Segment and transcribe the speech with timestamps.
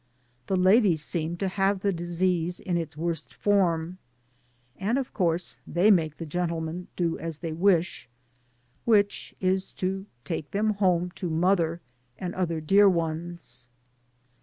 [0.47, 3.99] The ladies seem to have the disease in its worst form,
[4.77, 8.09] and of course they make the gentlemen do as they wish,
[8.83, 11.81] which is to take them home to mother
[12.17, 13.67] and other dear ones.